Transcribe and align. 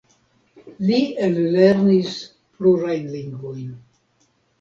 Li 0.85 1.01
ellernis 1.27 2.15
plurajn 2.55 3.05
lingvojn. 3.17 3.69